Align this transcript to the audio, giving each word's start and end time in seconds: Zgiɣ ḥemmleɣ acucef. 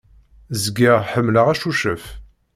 Zgiɣ 0.63 0.97
ḥemmleɣ 1.11 1.47
acucef. 1.53 2.05